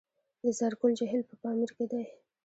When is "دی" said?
1.91-2.03